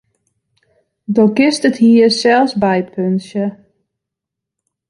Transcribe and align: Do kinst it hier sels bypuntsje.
Do 1.15 1.23
kinst 1.37 1.63
it 1.69 1.77
hier 1.83 2.09
sels 2.21 2.51
bypuntsje. 2.63 3.45